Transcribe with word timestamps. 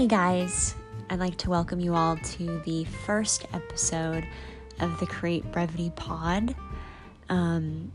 Hey 0.00 0.06
guys, 0.06 0.74
I'd 1.10 1.18
like 1.18 1.36
to 1.36 1.50
welcome 1.50 1.78
you 1.78 1.94
all 1.94 2.16
to 2.16 2.62
the 2.64 2.84
first 2.84 3.44
episode 3.52 4.26
of 4.78 4.98
the 4.98 5.04
Create 5.04 5.52
Brevity 5.52 5.92
Pod. 5.94 6.54
Um, 7.28 7.92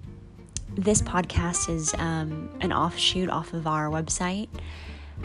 this 0.75 1.01
podcast 1.01 1.67
is 1.67 1.95
um, 1.95 2.51
an 2.61 2.71
offshoot 2.71 3.27
off 3.27 3.53
of 3.53 3.65
our 3.65 3.89
website. 3.89 4.49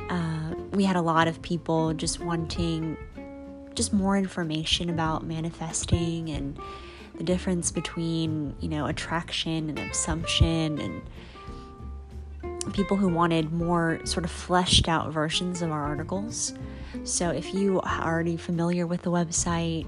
Uh, 0.08 0.54
we 0.71 0.85
had 0.85 0.96
a 0.96 1.03
lot 1.03 1.29
of 1.29 1.43
people 1.43 1.93
just 1.93 2.18
wanting 2.18 2.96
just 3.75 3.93
more 3.93 4.17
information 4.17 4.89
about 4.89 5.22
manifesting 5.22 6.31
and 6.31 6.58
the 7.17 7.25
difference 7.25 7.71
between 7.71 8.54
you 8.58 8.71
know 8.71 8.86
attraction 8.86 9.68
and 9.68 9.79
assumption 9.79 10.79
and 10.79 11.03
people 12.73 12.96
who 12.96 13.09
wanted 13.09 13.53
more 13.53 14.00
sort 14.05 14.25
of 14.25 14.31
fleshed 14.31 14.89
out 14.89 15.11
versions 15.13 15.63
of 15.63 15.71
our 15.71 15.85
articles. 15.85 16.55
So 17.05 17.31
if 17.31 17.55
you 17.55 17.81
are 17.81 18.05
already 18.05 18.36
familiar 18.36 18.86
with 18.86 19.03
the 19.03 19.11
website 19.11 19.86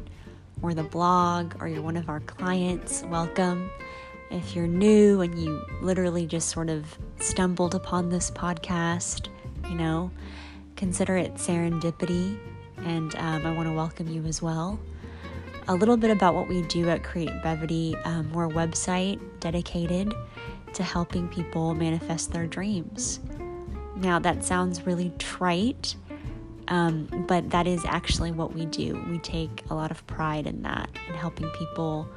or 0.63 0.75
the 0.75 0.83
blog 0.83 1.55
or 1.61 1.69
you're 1.69 1.83
one 1.83 1.97
of 1.97 2.09
our 2.09 2.21
clients, 2.21 3.03
welcome. 3.05 3.71
If 4.31 4.57
you're 4.57 4.67
new 4.67 5.21
and 5.21 5.39
you 5.39 5.65
literally 5.83 6.27
just 6.27 6.49
sort 6.49 6.71
of 6.71 6.99
stumbled 7.21 7.75
upon 7.75 8.09
this 8.09 8.31
podcast, 8.31 9.29
you 9.69 9.75
know, 9.75 10.11
consider 10.77 11.17
it 11.17 11.35
serendipity 11.35 12.39
and 12.79 13.15
um, 13.17 13.47
I 13.47 13.53
want 13.53 13.69
to 13.69 13.75
welcome 13.75 14.09
you 14.09 14.25
as 14.25 14.41
well. 14.41 14.79
A 15.69 15.75
little 15.75 15.97
bit 15.97 16.11
about 16.11 16.35
what 16.35 16.49
we 16.49 16.63
do 16.63 16.89
at 16.89 17.05
Create 17.05 17.31
Brevity. 17.43 17.95
Um, 18.05 18.33
we're 18.33 18.47
a 18.47 18.53
website 18.53 19.21
dedicated 19.39 20.13
to 20.75 20.83
helping 20.83 21.29
people 21.29 21.75
manifest 21.75 22.33
their 22.33 22.47
dreams. 22.47 23.21
Now, 23.97 24.19
that 24.19 24.45
sounds 24.45 24.87
really 24.87 25.13
trite, 25.19 25.95
um, 26.69 27.07
but 27.29 27.51
that 27.51 27.67
is 27.67 27.85
actually 27.85 28.33
what 28.33 28.53
we 28.53 28.67
do. 28.67 29.03
We 29.09 29.19
take 29.19 29.63
a 29.71 29.75
lot 29.75 29.91
of 29.91 30.07
pride 30.07 30.47
in 30.47 30.63
that, 30.63 30.91
in 31.09 31.15
helping 31.15 31.49
people 31.51 32.09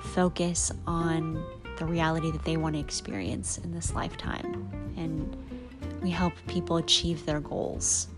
focus 0.00 0.72
on 0.86 1.42
the 1.78 1.86
reality 1.86 2.30
that 2.30 2.44
they 2.44 2.56
want 2.56 2.74
to 2.74 2.80
experience 2.80 3.58
in 3.58 3.72
this 3.72 3.94
lifetime. 3.94 4.68
And 4.96 5.36
we 6.02 6.10
help 6.10 6.34
people 6.46 6.76
achieve 6.76 7.24
their 7.26 7.40
goals. 7.40 8.08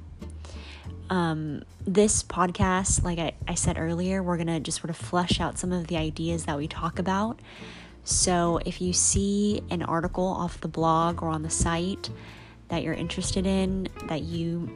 Um, 1.11 1.63
this 1.87 2.23
podcast, 2.23 3.05
like 3.05 3.19
I, 3.19 3.33
I 3.47 3.55
said 3.55 3.79
earlier, 3.79 4.23
we're 4.23 4.37
going 4.37 4.47
to 4.47 4.61
just 4.61 4.81
sort 4.81 4.91
of 4.91 4.97
flesh 4.97 5.41
out 5.41 5.59
some 5.59 5.71
of 5.73 5.89
the 5.89 5.97
ideas 5.97 6.47
that 6.47 6.57
we 6.57 6.67
talk 6.67 6.99
about 6.99 7.39
so 8.05 8.59
if 8.67 8.81
you 8.81 8.93
see 8.93 9.63
an 9.71 9.83
article 9.83 10.27
off 10.27 10.61
the 10.61 10.69
blog 10.69 11.23
or 11.23 11.29
on 11.29 11.43
the 11.43 11.51
site 11.51 12.11
that 12.69 12.83
you're 12.83 12.95
interested 12.95 13.47
in, 13.47 13.89
that 14.09 14.23
you 14.23 14.69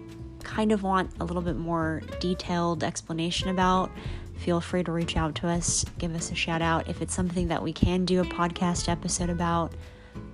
kind 0.43 0.71
of 0.71 0.83
want 0.83 1.11
a 1.19 1.25
little 1.25 1.43
bit 1.43 1.57
more 1.57 2.03
detailed 2.21 2.85
explanation 2.85 3.49
about, 3.49 3.91
feel 4.37 4.61
free 4.61 4.85
to 4.85 4.93
reach 4.93 5.17
out 5.17 5.35
to 5.37 5.49
us, 5.49 5.85
give 5.99 6.15
us 6.15 6.31
a 6.31 6.35
shout 6.35 6.63
out. 6.63 6.89
If 6.89 7.03
it's 7.03 7.15
something 7.15 7.49
that 7.49 7.63
we 7.63 7.73
can 7.73 8.05
do 8.05 8.21
a 8.21 8.25
podcast 8.25 8.89
episode 8.89 9.31
about, 9.31 9.73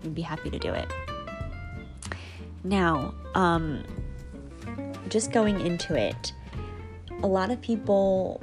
we'd 0.03 0.15
be 0.15 0.23
happy 0.23 0.51
to 0.51 0.59
do 0.59 0.73
it. 0.75 0.93
Now, 2.65 3.15
um, 3.35 3.85
just 5.09 5.33
going 5.33 5.61
into 5.61 5.95
it, 5.95 6.33
a 7.23 7.27
lot 7.27 7.51
of 7.51 7.61
people 7.61 8.43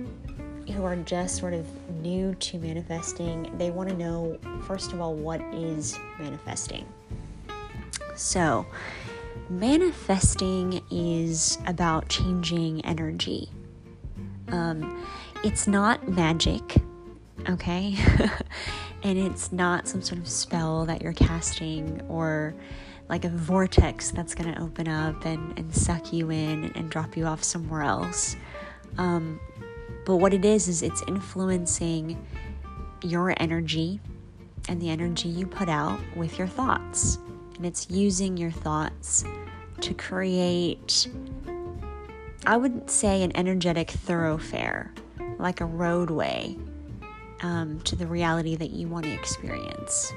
who 0.70 0.84
are 0.84 0.95
just 0.95 1.38
sort 1.38 1.53
of 1.53 1.66
new 2.02 2.36
to 2.36 2.58
manifesting, 2.59 3.52
they 3.58 3.72
want 3.72 3.89
to 3.89 3.95
know, 3.95 4.38
first 4.64 4.94
of 4.94 5.02
all, 5.02 5.14
what 5.14 5.42
is 5.53 5.98
manifesting? 6.20 6.86
So, 8.16 8.66
manifesting 9.50 10.81
is 10.92 11.58
about 11.66 12.09
changing 12.09 12.86
energy. 12.86 13.50
Um, 14.50 15.06
it's 15.44 15.68
not 15.68 16.07
magic, 16.07 16.81
okay? 17.47 17.96
and 19.03 19.18
it's 19.18 19.51
not 19.51 19.88
some 19.88 20.01
sort 20.01 20.19
of 20.19 20.28
spell 20.28 20.86
that 20.86 21.01
you're 21.01 21.13
casting 21.13 22.01
or 22.09 22.53
like 23.09 23.25
a 23.25 23.30
vortex 23.30 24.12
that's 24.12 24.36
going 24.36 24.53
to 24.53 24.62
open 24.62 24.88
up 24.88 25.25
and, 25.25 25.57
and 25.57 25.74
suck 25.74 26.13
you 26.13 26.30
in 26.30 26.72
and 26.75 26.90
drop 26.90 27.18
you 27.18 27.25
off 27.25 27.44
somewhere 27.44 27.81
else. 27.81 28.36
Um, 28.97 29.40
but 30.09 30.16
what 30.16 30.34
it 30.34 30.44
is, 30.44 30.68
is 30.68 30.81
it's 30.81 31.03
influencing 31.08 32.20
your 33.03 33.31
energy 33.38 34.00
and 34.68 34.81
the 34.81 34.90
energy 34.90 35.30
you 35.30 35.46
put 35.46 35.70
out 35.70 36.00
with 36.16 36.40
your 36.40 36.47
thoughts. 36.47 37.20
And 37.58 37.64
it's 37.64 37.92
using 37.92 38.36
your 38.36 38.50
thoughts 38.50 39.24
to 39.81 39.94
create, 39.94 41.08
I 42.48 42.58
would 42.58 42.90
say, 42.90 43.22
an 43.22 43.31
energetic 43.38 43.92
thoroughfare, 43.92 44.92
like 45.38 45.62
a 45.62 45.66
roadway 45.66 46.58
um, 47.42 47.80
to 47.81 47.96
the 47.96 48.08
reality 48.08 48.56
that 48.56 48.72
you 48.72 48.88
want 48.88 49.06
to 49.06 49.14
experience. 49.14 50.12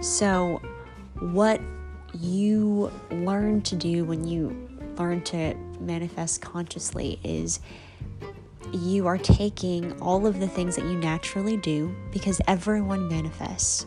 So, 0.00 0.62
what 1.18 1.60
you 2.14 2.92
learn 3.10 3.62
to 3.62 3.74
do 3.74 4.04
when 4.04 4.22
you 4.28 4.68
learn 4.96 5.22
to 5.22 5.56
manifest 5.80 6.40
consciously 6.40 7.18
is 7.24 7.58
you 8.72 9.06
are 9.06 9.18
taking 9.18 9.98
all 10.00 10.26
of 10.26 10.40
the 10.40 10.48
things 10.48 10.76
that 10.76 10.84
you 10.84 10.96
naturally 10.98 11.56
do 11.56 11.94
because 12.12 12.40
everyone 12.46 13.08
manifests 13.08 13.86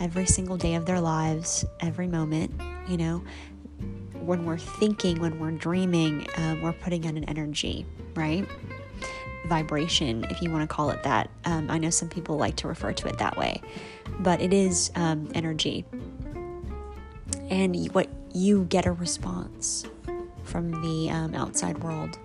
every 0.00 0.26
single 0.26 0.56
day 0.56 0.74
of 0.74 0.86
their 0.86 1.00
lives, 1.00 1.64
every 1.80 2.06
moment, 2.06 2.52
you 2.88 2.96
know. 2.96 3.22
When 4.14 4.44
we're 4.44 4.58
thinking, 4.58 5.20
when 5.20 5.38
we're 5.38 5.52
dreaming, 5.52 6.26
um, 6.36 6.60
we're 6.62 6.72
putting 6.72 7.06
out 7.06 7.14
an 7.14 7.24
energy, 7.24 7.86
right? 8.14 8.46
Vibration, 9.46 10.24
if 10.24 10.42
you 10.42 10.50
want 10.50 10.68
to 10.68 10.74
call 10.74 10.90
it 10.90 11.02
that. 11.02 11.30
Um, 11.46 11.70
I 11.70 11.78
know 11.78 11.90
some 11.90 12.08
people 12.08 12.36
like 12.36 12.56
to 12.56 12.68
refer 12.68 12.92
to 12.92 13.08
it 13.08 13.18
that 13.18 13.36
way, 13.36 13.62
but 14.20 14.40
it 14.40 14.52
is 14.52 14.90
um, 14.94 15.28
energy. 15.34 15.84
And 17.48 17.92
what 17.94 18.08
you 18.32 18.64
get 18.64 18.86
a 18.86 18.92
response 18.92 19.86
from 20.44 20.70
the 20.82 21.10
um, 21.10 21.34
outside 21.34 21.78
world 21.78 22.18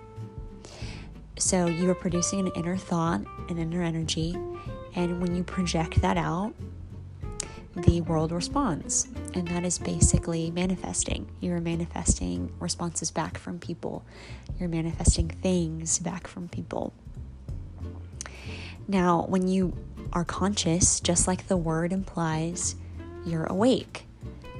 so 1.38 1.66
you 1.66 1.90
are 1.90 1.94
producing 1.94 2.40
an 2.40 2.52
inner 2.54 2.76
thought, 2.76 3.20
an 3.48 3.58
inner 3.58 3.82
energy, 3.82 4.36
and 4.94 5.20
when 5.20 5.34
you 5.36 5.44
project 5.44 6.00
that 6.00 6.16
out, 6.16 6.54
the 7.76 8.00
world 8.00 8.32
responds. 8.32 9.08
And 9.34 9.46
that 9.48 9.64
is 9.64 9.78
basically 9.78 10.50
manifesting. 10.50 11.28
You're 11.40 11.60
manifesting 11.60 12.52
responses 12.58 13.10
back 13.10 13.36
from 13.36 13.58
people, 13.58 14.04
you're 14.58 14.68
manifesting 14.68 15.28
things 15.28 15.98
back 15.98 16.26
from 16.26 16.48
people. 16.48 16.92
Now, 18.88 19.26
when 19.28 19.48
you 19.48 19.76
are 20.12 20.24
conscious, 20.24 21.00
just 21.00 21.26
like 21.26 21.48
the 21.48 21.56
word 21.56 21.92
implies, 21.92 22.76
you're 23.26 23.44
awake. 23.44 24.06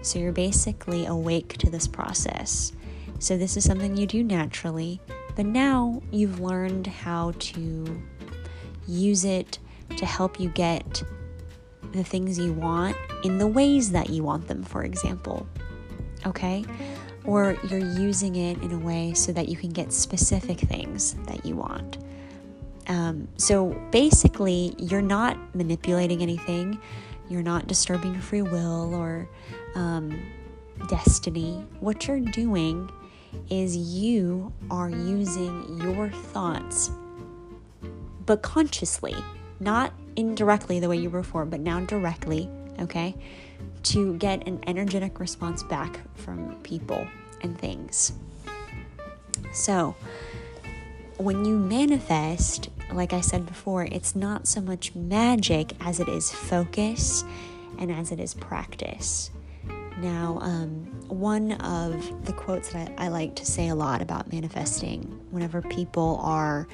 So 0.02 0.18
you're 0.18 0.32
basically 0.32 1.06
awake 1.06 1.56
to 1.58 1.70
this 1.70 1.86
process. 1.86 2.72
So, 3.18 3.38
this 3.38 3.56
is 3.56 3.64
something 3.64 3.96
you 3.96 4.06
do 4.06 4.22
naturally 4.22 5.00
but 5.36 5.46
now 5.46 6.02
you've 6.10 6.40
learned 6.40 6.86
how 6.86 7.32
to 7.38 8.02
use 8.88 9.24
it 9.24 9.58
to 9.96 10.06
help 10.06 10.40
you 10.40 10.48
get 10.48 11.02
the 11.92 12.02
things 12.02 12.38
you 12.38 12.52
want 12.52 12.96
in 13.22 13.38
the 13.38 13.46
ways 13.46 13.90
that 13.92 14.10
you 14.10 14.22
want 14.22 14.48
them, 14.48 14.62
for 14.62 14.82
example. 14.82 15.46
Okay? 16.26 16.64
Or 17.24 17.56
you're 17.68 17.78
using 17.78 18.36
it 18.36 18.60
in 18.62 18.72
a 18.72 18.78
way 18.78 19.14
so 19.14 19.32
that 19.32 19.48
you 19.48 19.56
can 19.56 19.70
get 19.70 19.92
specific 19.92 20.58
things 20.58 21.14
that 21.26 21.44
you 21.44 21.56
want. 21.56 21.98
Um, 22.88 23.28
so 23.36 23.70
basically, 23.90 24.74
you're 24.78 25.02
not 25.02 25.36
manipulating 25.54 26.22
anything, 26.22 26.80
you're 27.28 27.42
not 27.42 27.66
disturbing 27.66 28.18
free 28.20 28.42
will 28.42 28.94
or 28.94 29.28
um, 29.74 30.18
destiny. 30.88 31.64
What 31.80 32.06
you're 32.06 32.20
doing 32.20 32.90
is 33.50 33.76
you 33.76 34.52
are 34.70 34.90
using 34.90 35.80
your 35.82 36.10
thoughts, 36.10 36.90
but 38.24 38.42
consciously, 38.42 39.14
not 39.60 39.92
indirectly 40.16 40.80
the 40.80 40.88
way 40.88 40.96
you 40.96 41.10
were 41.10 41.20
before, 41.20 41.44
but 41.44 41.60
now 41.60 41.80
directly, 41.80 42.48
okay, 42.80 43.14
to 43.84 44.14
get 44.16 44.46
an 44.46 44.60
energetic 44.66 45.20
response 45.20 45.62
back 45.62 46.00
from 46.14 46.56
people 46.62 47.06
and 47.42 47.58
things. 47.58 48.12
So, 49.52 49.94
when 51.18 51.44
you 51.44 51.56
manifest, 51.56 52.68
like 52.92 53.12
I 53.12 53.20
said 53.20 53.46
before, 53.46 53.84
it's 53.84 54.14
not 54.14 54.46
so 54.46 54.60
much 54.60 54.94
magic 54.94 55.72
as 55.80 56.00
it 56.00 56.08
is 56.08 56.30
focus 56.30 57.24
and 57.78 57.90
as 57.90 58.12
it 58.12 58.20
is 58.20 58.34
practice. 58.34 59.30
Now, 59.98 60.38
um, 60.42 60.84
one 61.08 61.52
of 61.52 62.26
the 62.26 62.32
quotes 62.32 62.72
that 62.72 62.92
I, 62.98 63.06
I, 63.06 63.08
like 63.08 63.34
to 63.36 63.46
say 63.46 63.68
a 63.68 63.74
lot 63.74 64.02
about 64.02 64.30
manifesting 64.30 65.02
whenever 65.30 65.62
people 65.62 66.20
are 66.22 66.68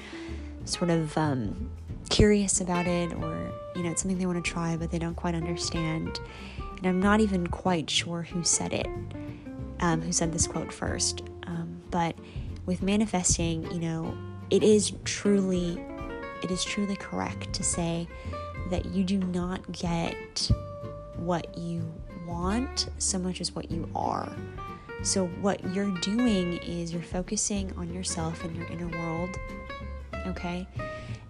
sort 0.65 0.89
of 0.89 1.17
um, 1.17 1.71
curious 2.09 2.59
about 2.59 2.85
it 2.85 3.13
or, 3.13 3.51
you 3.75 3.83
know, 3.83 3.91
it's 3.91 4.01
something 4.01 4.17
they 4.17 4.25
want 4.25 4.43
to 4.43 4.51
try 4.51 4.75
but 4.75 4.91
they 4.91 4.99
don't 4.99 5.15
quite 5.15 5.35
understand. 5.35 6.19
And 6.77 6.87
I'm 6.87 7.01
not 7.01 7.21
even 7.21 7.47
quite 7.47 7.89
sure 7.89 8.23
who 8.23 8.43
said 8.43 8.73
it, 8.73 8.87
um, 9.79 10.01
who 10.01 10.11
said 10.11 10.33
this 10.33 10.45
quote 10.45 10.73
first. 10.73 11.21
Um, 11.47 11.81
but 11.91 12.15
with 12.65 12.81
manifesting, 12.81 13.71
you 13.71 13.79
know, 13.79 14.17
it 14.49 14.63
is 14.63 14.91
truly 15.05 15.81
it 16.43 16.51
is 16.51 16.63
truly 16.63 16.97
correct 16.97 17.53
to 17.53 17.63
say 17.63 18.05
that 18.69 18.85
you 18.87 19.05
do 19.05 19.17
not 19.17 19.71
get 19.71 20.51
what 21.15 21.57
you 21.57 21.89
want 22.27 22.89
so 22.97 23.17
much 23.19 23.41
as 23.41 23.55
what 23.55 23.71
you 23.71 23.89
are. 23.95 24.31
So, 25.03 25.27
what 25.41 25.63
you're 25.73 25.91
doing 25.99 26.53
is 26.57 26.93
you're 26.93 27.01
focusing 27.01 27.73
on 27.77 27.93
yourself 27.93 28.43
and 28.43 28.55
your 28.55 28.65
inner 28.67 28.87
world, 28.87 29.37
okay? 30.27 30.67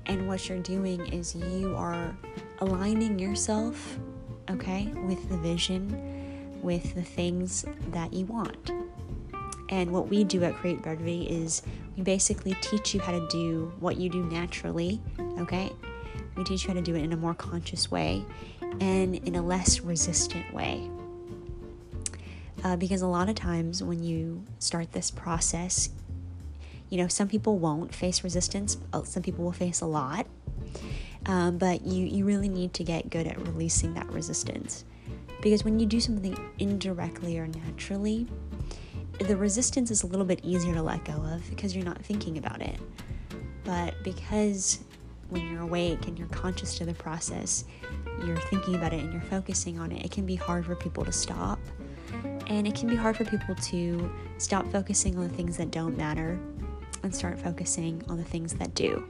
And 0.05 0.27
what 0.27 0.47
you're 0.47 0.59
doing 0.59 1.01
is 1.07 1.33
you 1.33 1.75
are 1.75 2.15
aligning 2.59 3.17
yourself, 3.17 3.97
okay, 4.49 4.87
with 5.07 5.27
the 5.29 5.37
vision, 5.37 6.59
with 6.61 6.93
the 6.93 7.01
things 7.01 7.65
that 7.91 8.13
you 8.13 8.25
want. 8.25 8.71
And 9.69 9.91
what 9.91 10.07
we 10.07 10.23
do 10.23 10.43
at 10.43 10.53
Create 10.55 10.83
Brevity 10.83 11.23
is 11.23 11.63
we 11.97 12.03
basically 12.03 12.55
teach 12.61 12.93
you 12.93 12.99
how 12.99 13.11
to 13.11 13.27
do 13.29 13.73
what 13.79 13.97
you 13.97 14.09
do 14.09 14.23
naturally, 14.25 15.01
okay? 15.39 15.71
We 16.35 16.43
teach 16.43 16.63
you 16.63 16.67
how 16.67 16.73
to 16.75 16.81
do 16.81 16.95
it 16.95 17.03
in 17.03 17.13
a 17.13 17.17
more 17.17 17.33
conscious 17.33 17.89
way 17.89 18.23
and 18.79 19.15
in 19.15 19.35
a 19.35 19.41
less 19.41 19.81
resistant 19.81 20.53
way. 20.53 20.89
Uh, 22.63 22.77
because 22.77 23.01
a 23.01 23.07
lot 23.07 23.27
of 23.29 23.35
times 23.35 23.83
when 23.83 24.03
you 24.03 24.43
start 24.59 24.91
this 24.93 25.11
process, 25.11 25.89
you 26.89 26.97
know, 26.97 27.07
some 27.07 27.27
people 27.27 27.57
won't 27.57 27.93
face 27.93 28.23
resistance, 28.23 28.77
uh, 28.93 29.03
some 29.03 29.23
people 29.23 29.43
will 29.43 29.51
face 29.51 29.81
a 29.81 29.85
lot. 29.85 30.25
Um, 31.25 31.57
but 31.57 31.85
you, 31.85 32.05
you 32.05 32.25
really 32.25 32.49
need 32.49 32.73
to 32.75 32.83
get 32.83 33.09
good 33.09 33.27
at 33.27 33.39
releasing 33.47 33.93
that 33.93 34.11
resistance. 34.11 34.85
Because 35.41 35.63
when 35.63 35.79
you 35.79 35.85
do 35.85 35.99
something 35.99 36.37
indirectly 36.59 37.37
or 37.37 37.47
naturally, 37.47 38.27
the 39.19 39.35
resistance 39.35 39.91
is 39.91 40.03
a 40.03 40.07
little 40.07 40.25
bit 40.25 40.39
easier 40.43 40.73
to 40.73 40.81
let 40.81 41.03
go 41.05 41.13
of 41.13 41.47
because 41.49 41.75
you're 41.75 41.85
not 41.85 42.01
thinking 42.01 42.37
about 42.37 42.61
it. 42.61 42.79
But 43.63 43.95
because 44.03 44.79
when 45.33 45.49
you're 45.49 45.63
awake 45.63 46.07
and 46.07 46.17
you're 46.17 46.27
conscious 46.29 46.77
to 46.77 46.85
the 46.85 46.93
process, 46.93 47.65
you're 48.23 48.37
thinking 48.37 48.75
about 48.75 48.93
it 48.93 49.01
and 49.01 49.11
you're 49.11 49.21
focusing 49.23 49.79
on 49.79 49.91
it, 49.91 50.05
it 50.05 50.11
can 50.11 50.25
be 50.25 50.35
hard 50.35 50.65
for 50.65 50.75
people 50.75 51.03
to 51.03 51.11
stop. 51.11 51.59
And 52.47 52.67
it 52.67 52.75
can 52.75 52.87
be 52.87 52.95
hard 52.95 53.17
for 53.17 53.25
people 53.25 53.55
to 53.55 54.11
stop 54.37 54.71
focusing 54.71 55.17
on 55.17 55.27
the 55.27 55.33
things 55.33 55.57
that 55.57 55.71
don't 55.71 55.97
matter 55.97 56.39
and 57.01 57.13
start 57.13 57.39
focusing 57.39 58.03
on 58.07 58.17
the 58.17 58.23
things 58.23 58.53
that 58.53 58.75
do. 58.75 59.03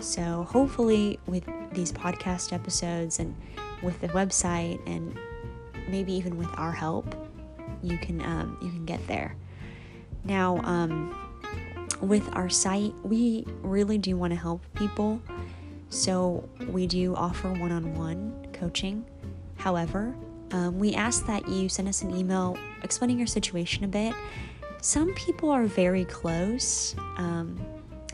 So, 0.00 0.44
hopefully, 0.50 1.20
with 1.26 1.44
these 1.72 1.92
podcast 1.92 2.52
episodes 2.52 3.18
and 3.18 3.36
with 3.82 4.00
the 4.00 4.08
website, 4.08 4.80
and 4.86 5.16
maybe 5.88 6.12
even 6.14 6.36
with 6.38 6.48
our 6.56 6.72
help, 6.72 7.14
you 7.82 7.98
can 7.98 8.20
um, 8.22 8.58
you 8.62 8.70
can 8.70 8.84
get 8.84 9.06
there. 9.06 9.36
Now, 10.24 10.58
um, 10.62 11.14
with 12.00 12.28
our 12.34 12.48
site, 12.48 12.92
we 13.04 13.44
really 13.62 13.98
do 13.98 14.16
want 14.16 14.32
to 14.32 14.38
help 14.38 14.62
people, 14.74 15.22
so 15.92 16.48
we 16.68 16.86
do 16.86 17.14
offer 17.14 17.52
one-on-one 17.52 18.48
coaching. 18.52 19.04
However, 19.56 20.14
um, 20.52 20.78
we 20.78 20.94
ask 20.94 21.26
that 21.26 21.46
you 21.48 21.68
send 21.68 21.86
us 21.86 22.02
an 22.02 22.16
email 22.16 22.56
explaining 22.82 23.18
your 23.18 23.26
situation 23.26 23.84
a 23.84 23.88
bit. 23.88 24.14
Some 24.80 25.14
people 25.14 25.50
are 25.50 25.64
very 25.64 26.04
close, 26.06 26.96
um, 27.16 27.60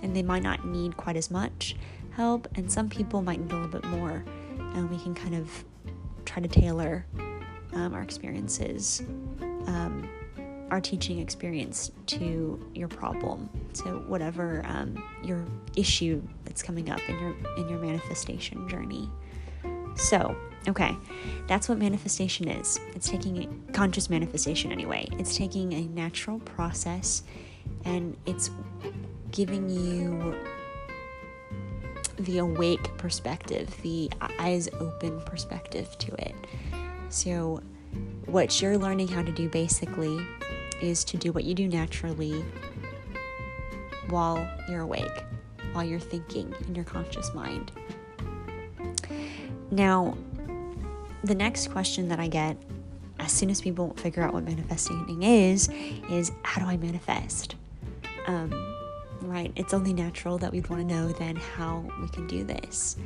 and 0.02 0.14
they 0.14 0.22
might 0.22 0.42
not 0.42 0.66
need 0.66 0.96
quite 0.96 1.16
as 1.16 1.30
much 1.30 1.76
help, 2.14 2.48
and 2.56 2.70
some 2.70 2.88
people 2.88 3.22
might 3.22 3.40
need 3.40 3.52
a 3.52 3.54
little 3.54 3.70
bit 3.70 3.84
more, 3.84 4.24
and 4.58 4.90
we 4.90 4.98
can 4.98 5.14
kind 5.14 5.34
of 5.34 5.64
try 6.24 6.42
to 6.42 6.48
tailor 6.48 7.06
um, 7.74 7.94
our 7.94 8.02
experiences 8.02 9.02
um, 9.68 10.08
our 10.70 10.80
teaching 10.80 11.18
experience 11.18 11.92
to 12.06 12.60
your 12.74 12.88
problem 12.88 13.48
to 13.72 14.00
whatever 14.06 14.62
um, 14.66 15.02
your 15.22 15.44
issue 15.76 16.22
that's 16.48 16.62
coming 16.62 16.90
up 16.90 17.00
in 17.08 17.18
your 17.20 17.36
in 17.58 17.68
your 17.68 17.78
manifestation 17.78 18.68
journey. 18.68 19.10
So 19.94 20.34
okay 20.66 20.96
that's 21.46 21.68
what 21.68 21.78
manifestation 21.78 22.48
is. 22.48 22.80
It's 22.94 23.08
taking 23.08 23.44
a 23.44 23.72
conscious 23.72 24.10
manifestation 24.10 24.72
anyway. 24.72 25.08
It's 25.12 25.36
taking 25.36 25.72
a 25.74 25.82
natural 25.88 26.40
process 26.40 27.22
and 27.84 28.16
it's 28.26 28.50
giving 29.30 29.68
you 29.68 30.34
the 32.18 32.38
awake 32.38 32.96
perspective 32.98 33.74
the 33.82 34.10
eyes 34.38 34.68
open 34.80 35.20
perspective 35.20 35.96
to 35.98 36.14
it. 36.26 36.34
So 37.10 37.62
what 38.26 38.60
you're 38.60 38.76
learning 38.76 39.08
how 39.08 39.22
to 39.22 39.32
do 39.32 39.48
basically 39.48 40.18
is 40.82 41.04
to 41.04 41.16
do 41.16 41.32
what 41.32 41.44
you 41.44 41.54
do 41.54 41.68
naturally 41.68 42.44
while 44.08 44.46
you're 44.68 44.82
awake, 44.82 45.24
while 45.78 45.86
you're 45.86 46.00
thinking 46.00 46.52
in 46.66 46.74
your 46.74 46.84
conscious 46.84 47.32
mind. 47.32 47.70
Now, 49.70 50.16
the 51.22 51.36
next 51.36 51.68
question 51.68 52.08
that 52.08 52.18
I 52.18 52.26
get 52.26 52.56
as 53.20 53.30
soon 53.30 53.48
as 53.48 53.60
people 53.60 53.94
figure 53.94 54.24
out 54.24 54.34
what 54.34 54.42
manifesting 54.42 55.22
is, 55.22 55.68
is 56.10 56.32
how 56.42 56.60
do 56.60 56.68
I 56.68 56.76
manifest? 56.76 57.54
Um, 58.26 58.50
right? 59.22 59.52
It's 59.54 59.72
only 59.72 59.92
natural 59.92 60.36
that 60.38 60.50
we'd 60.50 60.68
want 60.68 60.88
to 60.88 60.94
know 60.96 61.12
then 61.12 61.36
how 61.36 61.84
we 62.00 62.08
can 62.08 62.26
do 62.26 62.42
this. 62.42 62.96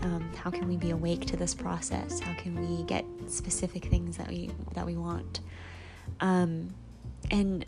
Um, 0.00 0.30
how 0.36 0.50
can 0.50 0.66
we 0.68 0.78
be 0.78 0.92
awake 0.92 1.26
to 1.26 1.36
this 1.36 1.54
process? 1.54 2.18
How 2.18 2.32
can 2.34 2.54
we 2.58 2.82
get 2.84 3.04
specific 3.26 3.86
things 3.86 4.16
that 4.16 4.28
we 4.28 4.50
that 4.72 4.86
we 4.86 4.96
want? 4.96 5.40
Um, 6.20 6.72
and 7.30 7.66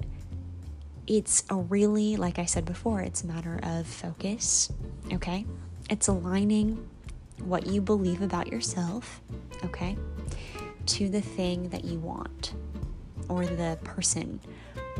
it's 1.09 1.43
a 1.49 1.57
really, 1.57 2.17
like 2.17 2.39
I 2.39 2.45
said 2.45 2.67
before, 2.67 3.01
it's 3.01 3.25
a 3.25 3.27
matter 3.27 3.59
of 3.63 3.87
focus. 3.87 4.71
Okay, 5.13 5.47
it's 5.89 6.09
aligning 6.09 6.87
what 7.43 7.67
you 7.67 7.81
believe 7.81 8.21
about 8.21 8.49
yourself. 8.49 9.23
Okay, 9.65 9.97
to 10.87 11.09
the 11.09 11.23
thing 11.23 11.71
that 11.71 11.85
you 11.85 11.99
want, 11.99 12.55
or 13.29 13.47
the 13.47 13.79
person, 13.85 14.39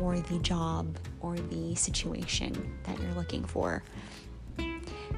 or 0.01 0.19
the 0.19 0.39
job, 0.39 0.97
or 1.21 1.35
the 1.37 1.75
situation 1.75 2.75
that 2.83 2.99
you're 2.99 3.13
looking 3.13 3.45
for. 3.45 3.83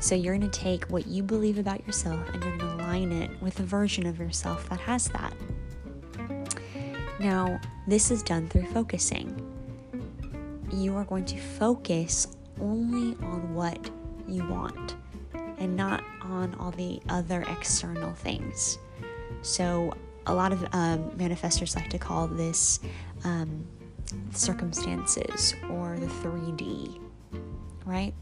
So 0.02 0.16
you're 0.16 0.36
going 0.36 0.50
to 0.50 0.60
take 0.60 0.86
what 0.86 1.08
you 1.08 1.22
believe 1.22 1.60
about 1.60 1.86
yourself 1.86 2.20
and 2.34 2.44
you're 2.44 2.58
going 2.58 2.78
to 2.78 2.84
align 2.84 3.12
it 3.12 3.30
with 3.40 3.60
a 3.60 3.64
version 3.64 4.08
of 4.08 4.20
yourself 4.20 4.68
that 4.70 4.80
has 4.80 5.08
that. 5.10 5.34
Now, 7.20 7.62
this 7.88 8.10
is 8.10 8.24
done 8.24 8.50
through 8.50 8.66
focusing. 8.68 9.51
You 10.72 10.96
are 10.96 11.04
going 11.04 11.26
to 11.26 11.38
focus 11.38 12.28
only 12.60 13.16
on 13.24 13.54
what 13.54 13.90
you 14.28 14.46
want 14.48 14.96
and 15.58 15.76
not 15.76 16.04
on 16.22 16.56
all 16.56 16.72
the 16.72 17.02
other 17.10 17.44
external 17.48 18.14
things. 18.14 18.78
So, 19.42 19.94
a 20.28 20.34
lot 20.34 20.54
of 20.54 20.64
um, 20.74 21.12
manifestors 21.12 21.76
like 21.76 21.90
to 21.90 21.98
call 21.98 22.28
this 22.28 22.80
um, 23.24 23.66
circumstances 24.32 25.56
or 25.70 25.98
the 25.98 26.06
3D, 26.06 27.00
right? 27.86 28.14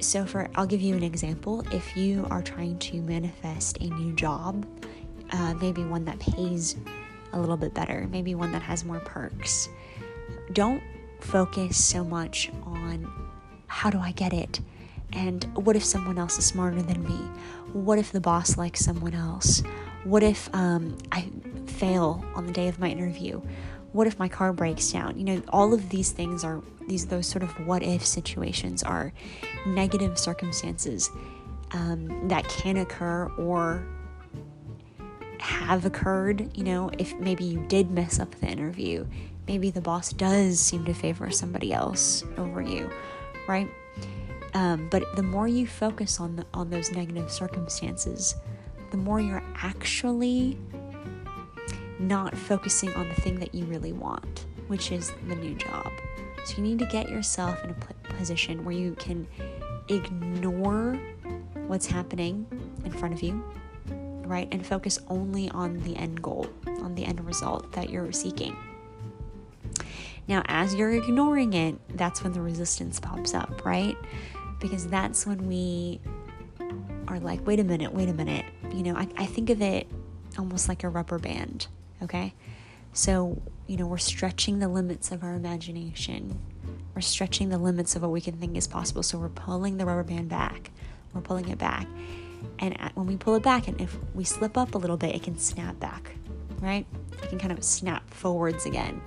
So, 0.00 0.26
for 0.26 0.50
I'll 0.54 0.66
give 0.66 0.80
you 0.80 0.96
an 0.96 1.02
example. 1.02 1.64
If 1.72 1.96
you 1.96 2.26
are 2.30 2.42
trying 2.42 2.78
to 2.80 3.00
manifest 3.00 3.78
a 3.78 3.88
new 3.88 4.12
job, 4.14 4.66
uh, 5.30 5.54
maybe 5.54 5.84
one 5.84 6.04
that 6.04 6.18
pays 6.18 6.76
a 7.32 7.40
little 7.40 7.56
bit 7.56 7.74
better, 7.74 8.06
maybe 8.10 8.34
one 8.34 8.52
that 8.52 8.62
has 8.62 8.84
more 8.84 9.00
perks, 9.00 9.68
don't 10.52 10.82
focus 11.20 11.82
so 11.82 12.04
much 12.04 12.50
on 12.64 13.10
how 13.66 13.90
do 13.90 13.98
I 13.98 14.12
get 14.12 14.32
it? 14.32 14.60
And 15.12 15.44
what 15.56 15.76
if 15.76 15.84
someone 15.84 16.18
else 16.18 16.38
is 16.38 16.46
smarter 16.46 16.82
than 16.82 17.02
me? 17.04 17.16
What 17.72 17.98
if 17.98 18.12
the 18.12 18.20
boss 18.20 18.56
likes 18.56 18.84
someone 18.84 19.14
else? 19.14 19.62
What 20.04 20.22
if 20.22 20.52
um, 20.54 20.96
I 21.12 21.28
fail 21.66 22.24
on 22.34 22.46
the 22.46 22.52
day 22.52 22.68
of 22.68 22.78
my 22.78 22.88
interview? 22.88 23.40
what 23.96 24.06
if 24.06 24.18
my 24.18 24.28
car 24.28 24.52
breaks 24.52 24.92
down? 24.92 25.16
You 25.16 25.24
know, 25.24 25.42
all 25.48 25.72
of 25.72 25.88
these 25.88 26.12
things 26.12 26.44
are 26.44 26.62
these 26.86 27.06
those 27.06 27.26
sort 27.26 27.42
of 27.42 27.50
what 27.66 27.82
if 27.82 28.04
situations 28.04 28.82
are 28.82 29.12
negative 29.66 30.18
circumstances 30.18 31.10
um, 31.72 32.28
that 32.28 32.46
can 32.48 32.76
occur 32.76 33.32
or 33.38 33.86
have 35.40 35.86
occurred. 35.86 36.54
You 36.54 36.64
know, 36.64 36.90
if 36.98 37.14
maybe 37.14 37.44
you 37.44 37.60
did 37.68 37.90
mess 37.90 38.20
up 38.20 38.34
the 38.34 38.46
interview, 38.46 39.06
maybe 39.46 39.70
the 39.70 39.80
boss 39.80 40.12
does 40.12 40.58
seem 40.58 40.84
to 40.84 40.94
favor 40.94 41.30
somebody 41.30 41.72
else 41.72 42.24
over 42.36 42.60
you, 42.60 42.90
right? 43.48 43.68
Um, 44.54 44.88
but 44.90 45.04
the 45.16 45.22
more 45.22 45.46
you 45.46 45.66
focus 45.66 46.18
on 46.20 46.36
the, 46.36 46.46
on 46.54 46.70
those 46.70 46.90
negative 46.92 47.30
circumstances, 47.30 48.34
the 48.90 48.96
more 48.96 49.20
you're 49.20 49.44
actually 49.56 50.58
not 51.98 52.36
focusing 52.36 52.92
on 52.94 53.08
the 53.08 53.14
thing 53.16 53.38
that 53.38 53.54
you 53.54 53.64
really 53.66 53.92
want, 53.92 54.46
which 54.68 54.92
is 54.92 55.12
the 55.28 55.36
new 55.36 55.54
job. 55.54 55.90
So 56.44 56.56
you 56.58 56.62
need 56.62 56.78
to 56.78 56.86
get 56.86 57.08
yourself 57.08 57.62
in 57.64 57.70
a 57.70 58.14
position 58.14 58.64
where 58.64 58.74
you 58.74 58.94
can 58.94 59.26
ignore 59.88 60.98
what's 61.66 61.86
happening 61.86 62.46
in 62.84 62.92
front 62.92 63.14
of 63.14 63.22
you, 63.22 63.44
right? 64.24 64.48
And 64.52 64.64
focus 64.64 64.98
only 65.08 65.50
on 65.50 65.82
the 65.82 65.96
end 65.96 66.22
goal, 66.22 66.46
on 66.66 66.94
the 66.94 67.04
end 67.04 67.24
result 67.24 67.72
that 67.72 67.90
you're 67.90 68.12
seeking. 68.12 68.56
Now, 70.28 70.42
as 70.46 70.74
you're 70.74 70.92
ignoring 70.92 71.52
it, 71.52 71.76
that's 71.96 72.22
when 72.22 72.32
the 72.32 72.40
resistance 72.40 72.98
pops 72.98 73.34
up, 73.34 73.64
right? 73.64 73.96
Because 74.60 74.86
that's 74.86 75.26
when 75.26 75.46
we 75.46 76.00
are 77.08 77.20
like, 77.20 77.46
wait 77.46 77.60
a 77.60 77.64
minute, 77.64 77.94
wait 77.94 78.08
a 78.08 78.12
minute. 78.12 78.44
You 78.72 78.82
know, 78.82 78.96
I, 78.96 79.06
I 79.16 79.26
think 79.26 79.50
of 79.50 79.62
it 79.62 79.86
almost 80.38 80.68
like 80.68 80.82
a 80.82 80.88
rubber 80.88 81.18
band, 81.18 81.68
okay? 82.02 82.34
So, 82.92 83.40
you 83.66 83.76
know, 83.76 83.86
we're 83.86 83.98
stretching 83.98 84.58
the 84.58 84.68
limits 84.68 85.12
of 85.12 85.22
our 85.22 85.34
imagination. 85.34 86.40
We're 86.94 87.02
stretching 87.02 87.50
the 87.50 87.58
limits 87.58 87.94
of 87.94 88.02
what 88.02 88.10
we 88.10 88.20
can 88.20 88.34
think 88.34 88.56
is 88.56 88.66
possible. 88.66 89.02
So 89.02 89.18
we're 89.18 89.28
pulling 89.28 89.76
the 89.76 89.84
rubber 89.86 90.02
band 90.02 90.28
back. 90.28 90.70
We're 91.12 91.20
pulling 91.20 91.48
it 91.48 91.58
back. 91.58 91.86
And 92.58 92.76
when 92.94 93.06
we 93.06 93.16
pull 93.16 93.34
it 93.34 93.42
back, 93.42 93.68
and 93.68 93.80
if 93.80 93.96
we 94.14 94.24
slip 94.24 94.56
up 94.56 94.74
a 94.74 94.78
little 94.78 94.96
bit, 94.96 95.14
it 95.14 95.22
can 95.22 95.38
snap 95.38 95.78
back, 95.78 96.12
right? 96.60 96.86
It 97.22 97.28
can 97.28 97.38
kind 97.38 97.52
of 97.52 97.62
snap 97.62 98.08
forwards 98.12 98.66
again. 98.66 99.00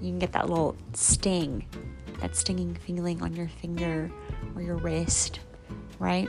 You 0.00 0.10
can 0.10 0.18
get 0.18 0.32
that 0.32 0.48
little 0.48 0.76
sting, 0.94 1.66
that 2.20 2.34
stinging 2.34 2.74
feeling 2.74 3.22
on 3.22 3.34
your 3.34 3.48
finger 3.48 4.10
or 4.54 4.62
your 4.62 4.76
wrist, 4.76 5.40
right? 5.98 6.28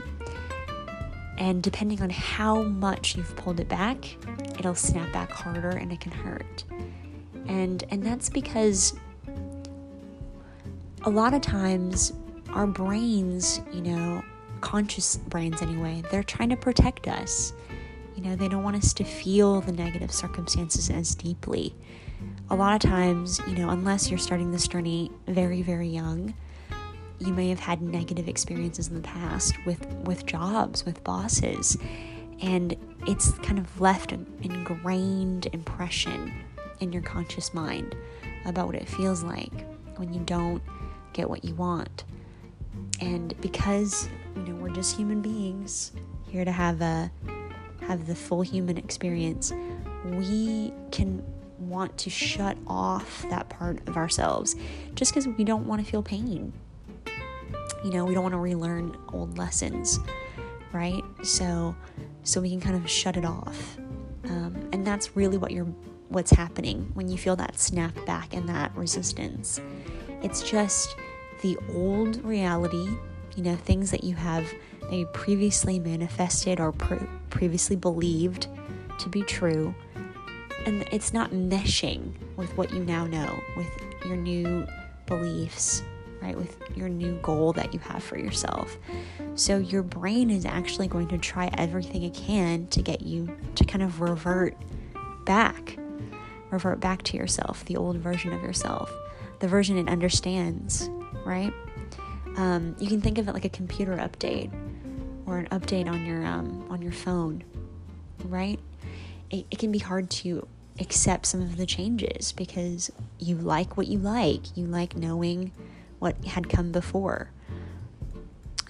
And 1.38 1.62
depending 1.62 2.02
on 2.02 2.10
how 2.10 2.62
much 2.62 3.16
you've 3.16 3.34
pulled 3.36 3.60
it 3.60 3.68
back, 3.68 4.16
it'll 4.58 4.74
snap 4.74 5.12
back 5.12 5.30
harder 5.30 5.70
and 5.70 5.90
it 5.90 6.00
can 6.00 6.12
hurt. 6.12 6.64
And 7.46 7.82
and 7.90 8.02
that's 8.02 8.28
because 8.28 8.94
a 11.04 11.10
lot 11.10 11.34
of 11.34 11.40
times 11.40 12.12
our 12.50 12.66
brains, 12.66 13.60
you 13.72 13.80
know, 13.80 14.22
conscious 14.60 15.16
brains 15.16 15.62
anyway, 15.62 16.02
they're 16.10 16.22
trying 16.22 16.50
to 16.50 16.56
protect 16.56 17.08
us. 17.08 17.52
You 18.14 18.22
know, 18.22 18.36
they 18.36 18.48
don't 18.48 18.62
want 18.62 18.76
us 18.76 18.92
to 18.94 19.04
feel 19.04 19.62
the 19.62 19.72
negative 19.72 20.12
circumstances 20.12 20.90
as 20.90 21.14
deeply 21.14 21.74
a 22.52 22.54
lot 22.54 22.74
of 22.74 22.90
times, 22.90 23.40
you 23.48 23.56
know, 23.56 23.70
unless 23.70 24.10
you're 24.10 24.18
starting 24.18 24.52
this 24.52 24.68
journey 24.68 25.10
very, 25.26 25.62
very 25.62 25.88
young, 25.88 26.34
you 27.18 27.32
may 27.32 27.48
have 27.48 27.58
had 27.58 27.80
negative 27.80 28.28
experiences 28.28 28.88
in 28.88 28.94
the 28.94 29.00
past 29.00 29.54
with 29.64 29.86
with 30.04 30.26
jobs, 30.26 30.84
with 30.84 31.02
bosses, 31.02 31.78
and 32.42 32.76
it's 33.06 33.32
kind 33.38 33.58
of 33.58 33.80
left 33.80 34.12
an 34.12 34.26
ingrained 34.42 35.46
impression 35.54 36.30
in 36.80 36.92
your 36.92 37.00
conscious 37.00 37.54
mind 37.54 37.96
about 38.44 38.66
what 38.66 38.76
it 38.76 38.86
feels 38.86 39.22
like 39.22 39.64
when 39.96 40.12
you 40.12 40.20
don't 40.20 40.62
get 41.14 41.30
what 41.30 41.46
you 41.46 41.54
want. 41.54 42.04
And 43.00 43.34
because, 43.40 44.10
you 44.36 44.42
know, 44.42 44.56
we're 44.56 44.74
just 44.74 44.94
human 44.94 45.22
beings 45.22 45.92
here 46.28 46.44
to 46.44 46.52
have 46.52 46.82
a 46.82 47.10
have 47.80 48.06
the 48.06 48.14
full 48.14 48.42
human 48.42 48.76
experience, 48.76 49.54
we 50.04 50.74
can 50.90 51.24
want 51.68 51.96
to 51.98 52.10
shut 52.10 52.56
off 52.66 53.24
that 53.30 53.48
part 53.48 53.86
of 53.88 53.96
ourselves 53.96 54.56
just 54.94 55.12
because 55.12 55.26
we 55.26 55.44
don't 55.44 55.66
want 55.66 55.84
to 55.84 55.90
feel 55.90 56.02
pain. 56.02 56.52
You 57.84 57.90
know, 57.90 58.04
we 58.04 58.14
don't 58.14 58.22
want 58.22 58.34
to 58.34 58.38
relearn 58.38 58.96
old 59.12 59.38
lessons, 59.38 59.98
right? 60.72 61.02
So, 61.22 61.74
so 62.22 62.40
we 62.40 62.50
can 62.50 62.60
kind 62.60 62.76
of 62.76 62.88
shut 62.88 63.16
it 63.16 63.24
off, 63.24 63.76
um, 64.24 64.68
and 64.72 64.86
that's 64.86 65.16
really 65.16 65.36
what 65.36 65.50
you're, 65.50 65.72
what's 66.08 66.30
happening 66.30 66.90
when 66.94 67.08
you 67.08 67.18
feel 67.18 67.34
that 67.36 67.58
snap 67.58 67.94
back 68.06 68.34
and 68.34 68.48
that 68.48 68.74
resistance. 68.76 69.60
It's 70.22 70.48
just 70.48 70.96
the 71.42 71.58
old 71.74 72.24
reality, 72.24 72.88
you 73.36 73.42
know, 73.42 73.56
things 73.56 73.90
that 73.90 74.04
you 74.04 74.14
have 74.14 74.48
maybe 74.90 75.08
previously 75.12 75.78
manifested 75.78 76.60
or 76.60 76.70
pre- 76.72 77.06
previously 77.30 77.76
believed 77.76 78.46
to 78.98 79.08
be 79.08 79.22
true 79.22 79.74
and 80.66 80.86
it's 80.92 81.12
not 81.12 81.30
meshing 81.30 82.12
with 82.36 82.56
what 82.56 82.72
you 82.72 82.84
now 82.84 83.06
know, 83.06 83.38
with 83.56 83.68
your 84.06 84.16
new 84.16 84.66
beliefs, 85.06 85.82
right? 86.20 86.36
With 86.36 86.56
your 86.74 86.88
new 86.88 87.18
goal 87.22 87.52
that 87.54 87.72
you 87.72 87.80
have 87.80 88.02
for 88.02 88.18
yourself. 88.18 88.76
So 89.34 89.58
your 89.58 89.82
brain 89.82 90.30
is 90.30 90.44
actually 90.44 90.88
going 90.88 91.08
to 91.08 91.18
try 91.18 91.50
everything 91.58 92.02
it 92.02 92.14
can 92.14 92.66
to 92.68 92.82
get 92.82 93.02
you 93.02 93.34
to 93.56 93.64
kind 93.64 93.82
of 93.82 94.00
revert 94.00 94.56
back, 95.24 95.78
revert 96.50 96.80
back 96.80 97.02
to 97.04 97.16
yourself, 97.16 97.64
the 97.64 97.76
old 97.76 97.96
version 97.96 98.32
of 98.32 98.42
yourself, 98.42 98.92
the 99.40 99.48
version 99.48 99.76
it 99.78 99.88
understands, 99.88 100.88
right? 101.24 101.52
Um, 102.36 102.76
you 102.78 102.88
can 102.88 103.00
think 103.00 103.18
of 103.18 103.28
it 103.28 103.32
like 103.32 103.44
a 103.44 103.50
computer 103.50 103.96
update 103.96 104.50
or 105.26 105.38
an 105.38 105.46
update 105.46 105.88
on 105.88 106.04
your 106.06 106.24
um, 106.24 106.66
on 106.70 106.80
your 106.80 106.92
phone, 106.92 107.44
right? 108.24 108.58
It, 109.32 109.46
it 109.50 109.58
can 109.58 109.72
be 109.72 109.78
hard 109.78 110.10
to 110.10 110.46
accept 110.78 111.26
some 111.26 111.42
of 111.42 111.56
the 111.56 111.66
changes 111.66 112.32
because 112.32 112.92
you 113.18 113.36
like 113.36 113.76
what 113.76 113.88
you 113.88 113.98
like. 113.98 114.56
You 114.56 114.66
like 114.66 114.96
knowing 114.96 115.52
what 115.98 116.24
had 116.24 116.48
come 116.48 116.70
before. 116.70 117.30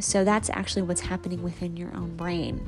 So 0.00 0.25
that's 0.25 0.49
actually 0.50 0.83
what's 0.83 1.02
happening 1.02 1.42
within 1.42 1.76
your 1.76 1.95
own 1.95 2.16
brain. 2.16 2.66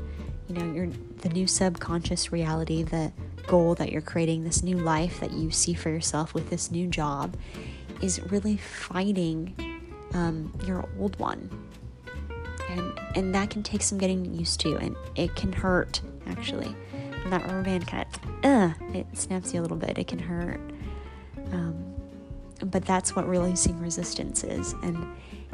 You 0.48 0.56
know, 0.56 0.72
your 0.72 0.88
the 1.18 1.30
new 1.30 1.46
subconscious 1.46 2.32
reality, 2.32 2.82
the 2.82 3.12
goal 3.46 3.74
that 3.76 3.90
you're 3.90 4.02
creating, 4.02 4.44
this 4.44 4.62
new 4.62 4.76
life 4.76 5.20
that 5.20 5.32
you 5.32 5.50
see 5.50 5.72
for 5.72 5.88
yourself 5.88 6.34
with 6.34 6.50
this 6.50 6.70
new 6.70 6.86
job, 6.86 7.36
is 8.02 8.20
really 8.30 8.58
fighting 8.58 9.54
um, 10.12 10.52
your 10.66 10.86
old 10.98 11.18
one, 11.18 11.48
and 12.68 13.00
and 13.16 13.34
that 13.34 13.48
can 13.48 13.62
take 13.62 13.80
some 13.80 13.96
getting 13.96 14.34
used 14.34 14.60
to, 14.60 14.76
and 14.76 14.94
it 15.16 15.34
can 15.34 15.50
hurt 15.50 16.02
actually 16.26 16.76
that 17.30 17.42
rubber 17.42 17.62
band 17.62 17.84
of, 17.92 18.44
uh, 18.44 18.72
it 18.92 19.06
snaps 19.16 19.52
you 19.54 19.60
a 19.60 19.62
little 19.62 19.76
bit. 19.76 19.98
It 19.98 20.06
can 20.06 20.18
hurt. 20.18 20.60
Um, 21.52 21.94
but 22.70 22.84
that's 22.84 23.14
what 23.14 23.28
releasing 23.28 23.78
resistance 23.80 24.44
is, 24.44 24.74
and 24.82 25.06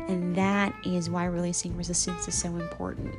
and 0.08 0.34
that 0.36 0.74
is 0.84 1.10
why 1.10 1.24
releasing 1.24 1.76
resistance 1.76 2.28
is 2.28 2.34
so 2.34 2.48
important. 2.56 3.14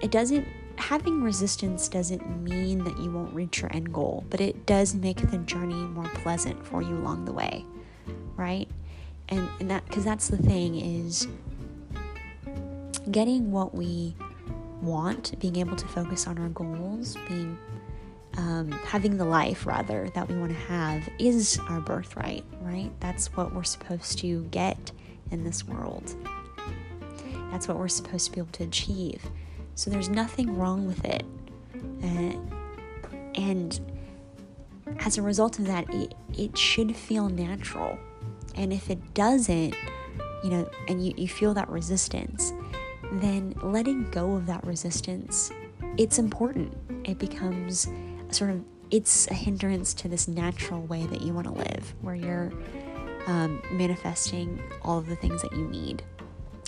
It 0.00 0.10
doesn't 0.10 0.46
having 0.76 1.22
resistance 1.22 1.88
doesn't 1.88 2.42
mean 2.42 2.84
that 2.84 2.98
you 2.98 3.10
won't 3.10 3.34
reach 3.34 3.60
your 3.60 3.74
end 3.74 3.92
goal, 3.92 4.24
but 4.30 4.40
it 4.40 4.66
does 4.66 4.94
make 4.94 5.18
the 5.30 5.38
journey 5.38 5.74
more 5.74 6.08
pleasant 6.22 6.64
for 6.66 6.82
you 6.82 6.96
along 6.96 7.26
the 7.26 7.32
way, 7.32 7.64
right? 8.36 8.68
And 9.28 9.48
and 9.60 9.70
that 9.70 9.86
because 9.86 10.04
that's 10.04 10.28
the 10.28 10.38
thing 10.38 10.76
is 10.76 11.28
getting 13.10 13.50
what 13.50 13.74
we 13.74 14.14
want, 14.82 15.38
being 15.40 15.56
able 15.56 15.76
to 15.76 15.86
focus 15.88 16.26
on 16.26 16.38
our 16.38 16.48
goals, 16.50 17.16
being 17.28 17.58
um, 18.36 18.70
having 18.70 19.16
the 19.16 19.24
life 19.24 19.66
rather 19.66 20.08
that 20.14 20.28
we 20.28 20.36
want 20.36 20.52
to 20.52 20.58
have 20.58 21.08
is 21.18 21.58
our 21.68 21.80
birthright, 21.80 22.44
right? 22.60 22.90
That's 23.00 23.28
what 23.36 23.54
we're 23.54 23.64
supposed 23.64 24.18
to 24.20 24.44
get 24.44 24.92
in 25.30 25.44
this 25.44 25.66
world. 25.66 26.14
That's 27.50 27.66
what 27.66 27.76
we're 27.78 27.88
supposed 27.88 28.26
to 28.26 28.32
be 28.32 28.40
able 28.40 28.52
to 28.52 28.64
achieve. 28.64 29.22
So 29.74 29.90
there's 29.90 30.08
nothing 30.08 30.56
wrong 30.56 30.86
with 30.86 31.04
it. 31.04 31.24
Uh, 32.02 32.36
and 33.34 33.80
as 35.00 35.18
a 35.18 35.22
result 35.22 35.58
of 35.58 35.66
that, 35.66 35.92
it, 35.92 36.14
it 36.36 36.56
should 36.56 36.94
feel 36.96 37.28
natural. 37.28 37.98
And 38.54 38.72
if 38.72 38.90
it 38.90 39.14
doesn't, 39.14 39.74
you 40.44 40.50
know, 40.50 40.70
and 40.88 41.04
you, 41.04 41.14
you 41.16 41.28
feel 41.28 41.54
that 41.54 41.68
resistance, 41.68 42.52
then 43.12 43.54
letting 43.62 44.10
go 44.10 44.34
of 44.34 44.46
that 44.46 44.64
resistance, 44.64 45.50
it's 45.96 46.18
important. 46.18 46.76
It 47.04 47.18
becomes 47.18 47.88
sort 48.30 48.50
of 48.50 48.64
it's 48.90 49.28
a 49.28 49.34
hindrance 49.34 49.94
to 49.94 50.08
this 50.08 50.26
natural 50.26 50.82
way 50.82 51.06
that 51.06 51.22
you 51.22 51.32
want 51.32 51.46
to 51.46 51.52
live, 51.52 51.94
where 52.00 52.14
you're 52.14 52.52
um, 53.26 53.62
manifesting 53.72 54.60
all 54.82 54.98
of 54.98 55.06
the 55.06 55.16
things 55.16 55.42
that 55.42 55.52
you 55.52 55.68
need 55.68 56.02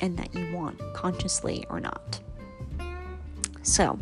and 0.01 0.17
that 0.19 0.35
you 0.35 0.55
want, 0.55 0.79
consciously 0.95 1.65
or 1.69 1.81
not. 1.81 2.21
So, 3.63 3.99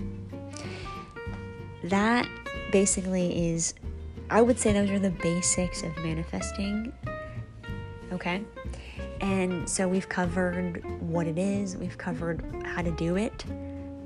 that 1.84 2.28
basically 2.72 3.50
is, 3.50 3.74
I 4.28 4.42
would 4.42 4.58
say, 4.58 4.72
those 4.72 4.90
are 4.90 4.98
the 4.98 5.10
basics 5.10 5.82
of 5.82 5.96
manifesting. 5.98 6.92
Okay? 8.12 8.42
And 9.20 9.68
so 9.68 9.86
we've 9.86 10.08
covered 10.08 10.84
what 11.00 11.26
it 11.26 11.38
is, 11.38 11.76
we've 11.76 11.98
covered 11.98 12.42
how 12.64 12.82
to 12.82 12.90
do 12.92 13.16
it. 13.16 13.44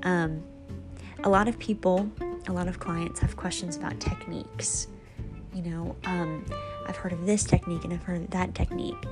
Um, 0.03 0.43
a 1.23 1.29
lot 1.29 1.47
of 1.47 1.57
people 1.57 2.11
a 2.47 2.53
lot 2.53 2.67
of 2.67 2.79
clients 2.79 3.19
have 3.19 3.35
questions 3.35 3.75
about 3.75 3.99
techniques. 3.99 4.87
You 5.53 5.63
know, 5.63 5.95
um, 6.05 6.45
I've 6.87 6.97
heard 6.97 7.13
of 7.13 7.25
this 7.25 7.43
technique 7.43 7.83
and 7.83 7.93
I've 7.93 8.03
heard 8.03 8.21
of 8.21 8.29
that 8.31 8.53
technique. 8.53 9.03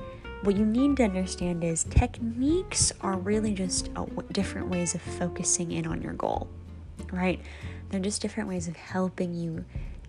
What 0.42 0.56
you 0.56 0.66
need 0.66 0.98
to 0.98 1.04
understand 1.04 1.64
is 1.64 1.84
techniques 1.84 2.92
are 3.00 3.16
really 3.16 3.54
just 3.54 3.88
different 4.30 4.68
ways 4.68 4.94
of 4.94 5.00
focusing 5.00 5.72
in 5.72 5.86
on 5.86 6.02
your 6.02 6.12
goal, 6.12 6.48
right? 7.10 7.40
They're 7.88 8.00
just 8.00 8.20
different 8.20 8.48
ways 8.48 8.68
of 8.68 8.76
helping 8.76 9.34
you 9.34 9.64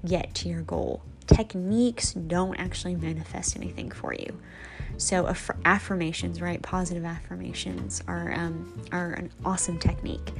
get 0.05 0.35
to 0.35 0.49
your 0.49 0.61
goal. 0.61 1.01
Techniques 1.25 2.13
don't 2.13 2.55
actually 2.57 2.95
manifest 2.95 3.55
anything 3.55 3.89
for 3.89 4.13
you. 4.13 4.37
So 4.97 5.27
aff- 5.27 5.51
affirmations, 5.65 6.41
right? 6.41 6.61
Positive 6.61 7.05
affirmations 7.05 8.01
are 8.07 8.33
um, 8.33 8.81
are 8.91 9.11
an 9.13 9.31
awesome 9.43 9.77
technique 9.77 10.31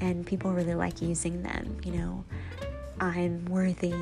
and 0.00 0.26
people 0.26 0.52
really 0.52 0.74
like 0.74 1.02
using 1.02 1.42
them. 1.42 1.76
You 1.84 1.92
know, 1.92 2.24
I'm 3.00 3.44
worthy, 3.46 3.94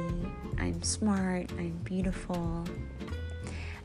I'm 0.59 0.83
smart, 0.83 1.51
I'm 1.59 1.79
beautiful. 1.85 2.65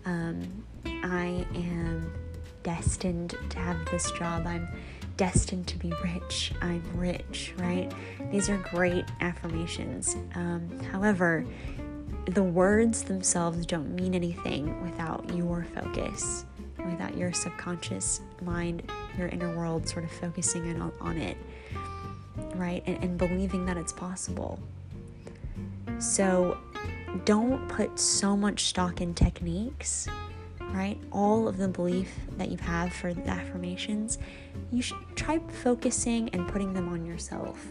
Um, 0.06 0.66
I 0.86 1.46
am 1.56 2.14
destined 2.64 3.36
to 3.50 3.60
have 3.60 3.78
this 3.92 4.12
job. 4.12 4.48
I'm 4.48 4.68
destined 5.18 5.68
to 5.68 5.78
be 5.78 5.94
rich. 6.04 6.54
I'm 6.62 6.84
rich, 6.96 7.54
right? 7.58 7.92
These 8.32 8.50
are 8.50 8.58
great 8.58 9.06
affirmations. 9.22 10.16
Um, 10.36 10.80
however, 10.92 11.46
the 12.26 12.44
words 12.44 13.04
themselves 13.04 13.66
don't 13.66 13.94
mean 13.96 14.16
anything 14.16 14.82
without 14.84 15.34
your 15.34 15.66
focus, 15.76 16.46
without 16.86 17.18
your 17.18 17.34
subconscious 17.34 18.22
mind, 18.42 18.84
your 19.18 19.28
inner 19.28 19.56
world 19.56 19.88
sort 19.88 20.06
of 20.06 20.12
focusing 20.12 20.66
in 20.68 20.82
on, 20.82 20.92
on 21.02 21.18
it, 21.18 21.38
right? 22.56 22.84
And, 22.86 23.04
and 23.04 23.18
believing 23.18 23.66
that 23.66 23.78
it's 23.78 23.94
possible. 23.94 24.60
So 26.00 26.58
don't 27.26 27.68
put 27.70 28.00
so 28.00 28.36
much 28.36 28.66
stock 28.66 29.02
in 29.02 29.14
techniques 29.14 30.08
right? 30.74 30.98
All 31.12 31.48
of 31.48 31.58
the 31.58 31.68
belief 31.68 32.12
that 32.38 32.50
you 32.50 32.58
have 32.58 32.92
for 32.92 33.14
the 33.14 33.28
affirmations, 33.28 34.18
you 34.72 34.82
should 34.82 34.98
try 35.16 35.40
focusing 35.48 36.30
and 36.30 36.48
putting 36.48 36.74
them 36.74 36.90
on 36.90 37.06
yourself. 37.06 37.64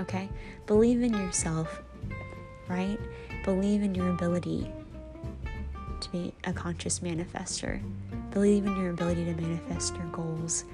Okay? 0.00 0.28
Believe 0.66 1.02
in 1.02 1.14
yourself, 1.14 1.82
right? 2.68 2.98
Believe 3.44 3.82
in 3.82 3.94
your 3.94 4.10
ability 4.10 4.70
to 6.00 6.10
be 6.10 6.34
a 6.44 6.52
conscious 6.52 7.00
manifester. 7.00 7.80
Believe 8.32 8.66
in 8.66 8.76
your 8.76 8.90
ability 8.90 9.24
to 9.26 9.34
manifest 9.34 9.94
your 9.96 10.06
goals 10.06 10.64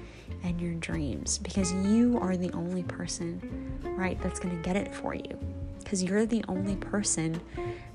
and 0.43 0.59
your 0.59 0.73
dreams 0.75 1.37
because 1.37 1.71
you 1.71 2.17
are 2.19 2.35
the 2.35 2.51
only 2.53 2.83
person, 2.83 3.39
right, 3.83 4.19
that's 4.21 4.39
going 4.39 4.55
to 4.55 4.63
get 4.63 4.75
it 4.75 4.93
for 4.95 5.13
you. 5.13 5.37
Because 5.77 6.01
you're 6.03 6.25
the 6.25 6.43
only 6.47 6.75
person 6.77 7.39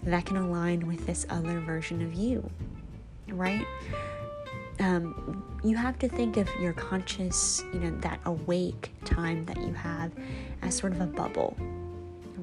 that 0.04 0.24
can 0.24 0.36
align 0.36 0.86
with 0.86 1.04
this 1.06 1.26
other 1.28 1.58
version 1.60 2.02
of 2.02 2.14
you 2.14 2.48
right? 3.28 3.66
Um, 4.78 5.42
you 5.64 5.76
have 5.76 5.98
to 6.00 6.08
think 6.08 6.36
of 6.36 6.48
your 6.60 6.72
conscious, 6.74 7.64
you 7.72 7.80
know, 7.80 7.90
that 8.00 8.20
awake 8.26 8.92
time 9.04 9.44
that 9.46 9.56
you 9.56 9.72
have 9.72 10.12
as 10.62 10.76
sort 10.76 10.92
of 10.92 11.00
a 11.00 11.06
bubble, 11.06 11.56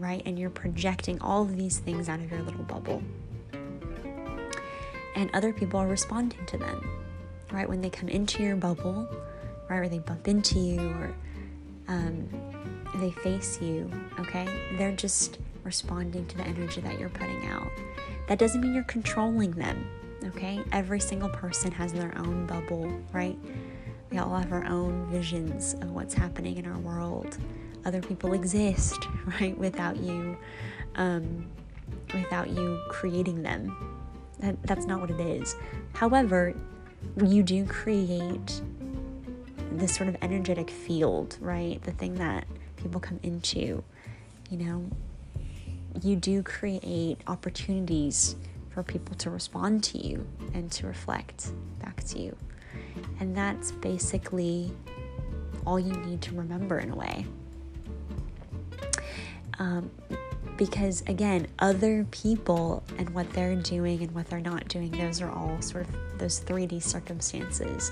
right? 0.04 0.22
And 0.26 0.38
you're 0.38 0.50
projecting 0.50 1.22
all 1.22 1.44
of 1.44 1.58
these 1.58 1.80
things 1.80 2.10
out 2.10 2.20
of 2.20 2.30
your 2.30 2.42
little 2.42 2.64
bubble. 2.64 3.02
And 5.16 5.30
other 5.34 5.54
people 5.54 5.80
are 5.80 5.88
responding 5.88 6.46
to 6.48 6.58
them, 6.58 6.90
right? 7.52 7.70
When 7.70 7.82
they 7.82 7.90
come 7.90 8.10
into 8.10 8.44
your 8.44 8.56
bubble, 8.56 9.08
right? 9.70 9.78
Or 9.78 9.88
they 9.88 10.00
bump 10.00 10.28
into 10.28 10.60
you 10.60 10.90
or 10.90 11.14
um, 11.88 12.30
they 12.96 13.12
face 13.12 13.62
you, 13.62 13.90
okay? 14.20 14.48
They're 14.78 14.96
just 14.96 15.38
responding 15.64 16.26
to 16.28 16.38
the 16.38 16.44
energy 16.44 16.82
that 16.82 17.00
you're 17.00 17.10
putting 17.10 17.48
out. 17.48 17.72
That 18.28 18.40
doesn't 18.40 18.62
mean 18.62 18.74
you're 18.74 18.84
controlling 18.84 19.52
them 19.52 19.88
okay? 20.28 20.62
Every 20.72 21.00
single 21.00 21.30
person 21.30 21.72
has 21.72 21.94
their 21.94 22.18
own 22.18 22.46
bubble, 22.46 22.92
right? 23.12 23.38
We 24.12 24.18
all 24.18 24.36
have 24.36 24.52
our 24.52 24.66
own 24.66 25.08
visions 25.10 25.74
of 25.76 25.92
what's 25.92 26.14
happening 26.14 26.58
in 26.58 26.66
our 26.66 26.78
world. 26.78 27.38
Other 27.86 28.02
people 28.02 28.34
exist, 28.34 29.08
right, 29.40 29.58
without 29.58 29.98
you, 29.98 30.38
um, 30.96 31.46
without 32.13 32.50
you 32.50 32.82
creating 32.90 33.44
them. 33.44 34.00
That, 34.40 34.62
that's 34.63 34.86
not 34.86 35.00
what 35.00 35.10
it 35.10 35.20
is. 35.20 35.56
However, 35.94 36.54
you 37.24 37.44
do 37.44 37.66
create 37.66 38.62
this 39.72 39.96
sort 39.96 40.10
of 40.10 40.18
energetic 40.22 40.70
field, 40.70 41.38
right? 41.40 41.82
The 41.84 41.92
thing 41.92 42.16
that 42.16 42.46
people 42.78 43.00
come 43.00 43.20
into, 43.24 43.84
you 44.50 44.58
know, 44.58 44.90
you 46.02 46.16
do 46.16 46.44
create 46.44 47.20
opportunities 47.28 48.36
for 48.70 48.84
people 48.84 49.16
to 49.16 49.30
respond 49.30 49.84
to 49.84 49.98
you 49.98 50.28
and 50.54 50.72
to 50.72 50.88
reflect 50.88 51.52
back 51.80 52.04
to 52.06 52.19
you. 52.19 52.36
And 53.19 53.36
that's 53.36 53.72
basically 53.72 54.72
all 55.65 55.80
you 55.80 55.93
need 55.93 56.22
to 56.24 56.36
remember 56.36 56.80
in 56.80 56.91
a 56.91 56.96
way. 56.96 57.26
Um, 59.60 59.92
because 60.58 61.02
again, 61.08 61.48
other 61.60 62.06
people 62.12 62.84
and 62.98 63.10
what 63.12 63.32
they're 63.34 63.56
doing 63.56 64.02
and 64.02 64.12
what 64.12 64.30
they're 64.30 64.39
not 64.39 64.68
doing, 64.68 64.92
those 64.92 65.22
are 65.22 65.32
all 65.32 65.62
sort 65.62 65.88
of 65.88 66.20
those 66.20 66.39
3D 66.42 66.82
circumstances, 66.82 67.92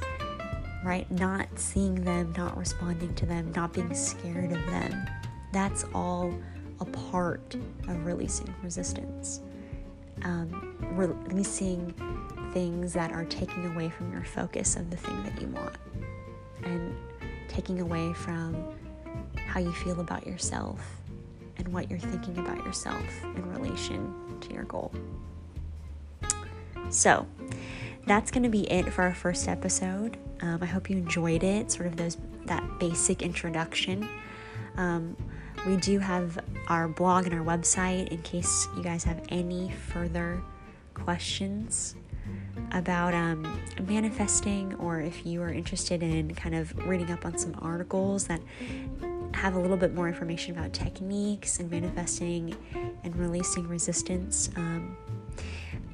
right? 0.83 1.09
Not 1.11 1.47
seeing 1.55 1.95
them, 2.03 2.33
not 2.37 2.57
responding 2.57 3.15
to 3.15 3.25
them, 3.25 3.51
not 3.55 3.73
being 3.73 3.93
scared 3.95 4.51
of 4.51 4.65
them. 4.67 5.07
That's 5.51 5.85
all 5.93 6.33
a 6.79 6.85
part 6.85 7.55
of 7.87 8.05
releasing 8.05 8.53
resistance 8.63 9.41
um, 10.23 10.75
releasing 10.93 11.93
things 12.53 12.93
that 12.93 13.11
are 13.11 13.25
taking 13.25 13.65
away 13.67 13.89
from 13.89 14.11
your 14.11 14.23
focus 14.23 14.75
of 14.75 14.89
the 14.89 14.97
thing 14.97 15.23
that 15.23 15.39
you 15.41 15.47
want 15.47 15.75
and 16.63 16.95
taking 17.47 17.81
away 17.81 18.13
from 18.13 18.55
how 19.35 19.59
you 19.59 19.71
feel 19.71 19.99
about 19.99 20.27
yourself 20.27 21.00
and 21.61 21.73
what 21.73 21.89
you're 21.89 21.99
thinking 21.99 22.37
about 22.37 22.57
yourself 22.65 23.05
in 23.23 23.53
relation 23.53 24.13
to 24.41 24.53
your 24.53 24.63
goal. 24.63 24.91
So, 26.89 27.25
that's 28.05 28.31
going 28.31 28.43
to 28.43 28.49
be 28.49 28.69
it 28.69 28.91
for 28.91 29.03
our 29.03 29.13
first 29.13 29.47
episode. 29.47 30.17
Um, 30.41 30.59
I 30.61 30.65
hope 30.65 30.89
you 30.89 30.97
enjoyed 30.97 31.43
it, 31.43 31.71
sort 31.71 31.87
of 31.87 31.95
those 31.95 32.17
that 32.45 32.63
basic 32.79 33.21
introduction. 33.21 34.07
Um, 34.75 35.15
we 35.67 35.77
do 35.77 35.99
have 35.99 36.39
our 36.67 36.87
blog 36.87 37.25
and 37.27 37.35
our 37.35 37.45
website 37.45 38.07
in 38.07 38.21
case 38.23 38.67
you 38.75 38.81
guys 38.81 39.03
have 39.03 39.21
any 39.29 39.71
further 39.89 40.41
questions 40.95 41.95
about 42.71 43.13
um, 43.13 43.61
manifesting 43.87 44.73
or 44.75 45.01
if 45.01 45.25
you 45.25 45.41
are 45.41 45.49
interested 45.51 46.01
in 46.01 46.33
kind 46.33 46.55
of 46.55 46.75
reading 46.87 47.11
up 47.11 47.25
on 47.25 47.37
some 47.37 47.55
articles 47.61 48.25
that 48.25 48.41
have 49.41 49.55
a 49.55 49.59
little 49.59 49.75
bit 49.75 49.93
more 49.95 50.07
information 50.07 50.55
about 50.55 50.71
techniques 50.71 51.59
and 51.59 51.71
manifesting 51.71 52.55
and 53.03 53.15
releasing 53.15 53.67
resistance. 53.67 54.51
Um, 54.55 54.95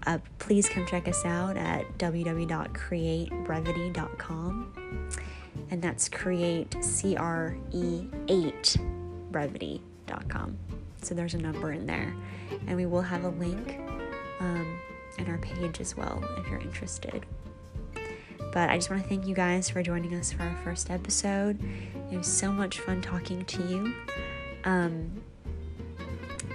uh, 0.05 0.17
please 0.37 0.67
come 0.67 0.85
check 0.85 1.07
us 1.07 1.23
out 1.23 1.55
at 1.55 1.85
www.createbrevity.com 1.97 4.73
and 5.71 5.81
that's 5.81 6.09
create 6.09 6.75
C 6.83 7.15
R 7.15 7.55
E 7.71 8.05
8 8.27 8.77
brevity.com. 9.31 10.57
So 11.01 11.15
there's 11.15 11.33
a 11.33 11.37
number 11.37 11.71
in 11.71 11.85
there. 11.85 12.13
And 12.67 12.75
we 12.75 12.85
will 12.85 13.01
have 13.01 13.23
a 13.23 13.29
link 13.29 13.79
um, 14.41 14.77
in 15.19 15.29
our 15.29 15.37
page 15.37 15.79
as 15.79 15.95
well 15.95 16.21
if 16.37 16.49
you're 16.49 16.59
interested. 16.59 17.25
But 18.51 18.69
I 18.69 18.75
just 18.75 18.89
want 18.89 19.03
to 19.03 19.07
thank 19.07 19.25
you 19.25 19.35
guys 19.35 19.69
for 19.69 19.81
joining 19.81 20.13
us 20.15 20.33
for 20.33 20.43
our 20.43 20.57
first 20.65 20.91
episode. 20.91 21.57
It 22.11 22.17
was 22.17 22.27
so 22.27 22.51
much 22.51 22.79
fun 22.79 23.01
talking 23.01 23.43
to 23.45 23.63
you. 23.63 23.93
Um, 24.63 25.11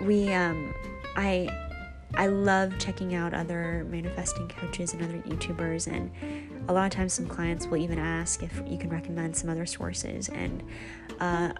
we, 0.02 0.32
um, 0.32 0.74
I, 1.16 1.48
I 2.14 2.26
love 2.26 2.78
checking 2.78 3.14
out 3.14 3.34
other 3.34 3.86
manifesting 3.90 4.48
coaches 4.48 4.94
and 4.94 5.02
other 5.02 5.18
YouTubers, 5.18 5.86
and 5.92 6.10
a 6.68 6.72
lot 6.72 6.84
of 6.86 6.90
times 6.90 7.12
some 7.12 7.26
clients 7.26 7.66
will 7.66 7.78
even 7.78 7.98
ask 7.98 8.42
if 8.42 8.62
you 8.66 8.78
can 8.78 8.90
recommend 8.90 9.36
some 9.36 9.50
other 9.50 9.66
sources. 9.66 10.28
And 10.30 10.62
uh, 11.20 11.52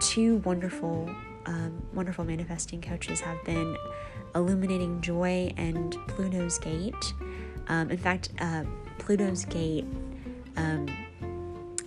two 0.00 0.36
wonderful, 0.38 1.08
um, 1.46 1.82
wonderful 1.92 2.24
manifesting 2.24 2.80
coaches 2.80 3.20
have 3.20 3.42
been 3.44 3.76
Illuminating 4.34 5.00
Joy 5.00 5.52
and 5.56 5.96
Pluto's 6.08 6.58
Gate. 6.58 7.14
Um, 7.68 7.90
in 7.90 7.98
fact, 7.98 8.30
uh, 8.40 8.64
Pluto's 8.98 9.44
Gate 9.44 9.86
um, 10.56 10.88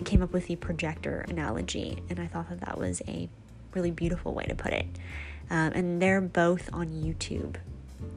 came 0.05 0.21
up 0.21 0.31
with 0.31 0.47
the 0.47 0.55
projector 0.55 1.25
analogy, 1.27 2.01
and 2.09 2.19
I 2.19 2.27
thought 2.27 2.49
that 2.49 2.61
that 2.61 2.77
was 2.77 3.01
a 3.07 3.29
really 3.73 3.91
beautiful 3.91 4.33
way 4.33 4.45
to 4.45 4.55
put 4.55 4.73
it. 4.73 4.85
Um, 5.49 5.71
and 5.73 6.01
they're 6.01 6.21
both 6.21 6.69
on 6.73 6.89
YouTube 6.89 7.55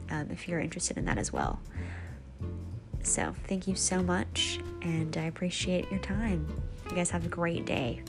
um, 0.09 0.29
if 0.31 0.47
you're 0.47 0.59
interested 0.59 0.97
in 0.97 1.05
that 1.05 1.17
as 1.17 1.31
well. 1.31 1.59
So, 3.03 3.33
thank 3.47 3.67
you 3.67 3.75
so 3.75 4.03
much, 4.03 4.59
and 4.81 5.15
I 5.17 5.23
appreciate 5.23 5.89
your 5.89 5.99
time. 5.99 6.47
You 6.89 6.95
guys 6.95 7.09
have 7.09 7.25
a 7.25 7.29
great 7.29 7.65
day. 7.65 8.03